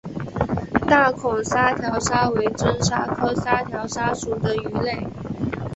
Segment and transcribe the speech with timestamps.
[0.89, 5.05] 大孔沙条鲨为真鲨科沙条鲨属的鱼类。